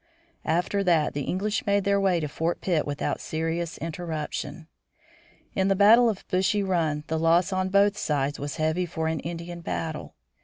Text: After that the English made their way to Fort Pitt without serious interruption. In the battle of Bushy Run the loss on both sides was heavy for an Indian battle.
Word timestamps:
After 0.47 0.83
that 0.83 1.13
the 1.13 1.21
English 1.25 1.63
made 1.67 1.83
their 1.83 2.01
way 2.01 2.19
to 2.19 2.27
Fort 2.27 2.59
Pitt 2.59 2.87
without 2.87 3.21
serious 3.21 3.77
interruption. 3.77 4.67
In 5.53 5.67
the 5.67 5.75
battle 5.75 6.09
of 6.09 6.27
Bushy 6.27 6.63
Run 6.63 7.03
the 7.05 7.19
loss 7.19 7.53
on 7.53 7.69
both 7.69 7.95
sides 7.95 8.39
was 8.39 8.55
heavy 8.55 8.87
for 8.87 9.05
an 9.07 9.19
Indian 9.19 9.61
battle. 9.61 10.15